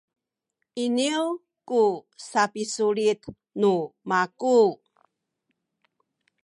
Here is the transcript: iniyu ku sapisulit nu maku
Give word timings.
iniyu 0.83 1.25
ku 1.67 1.81
sapisulit 2.29 3.21
nu 3.59 3.73
maku 4.09 4.57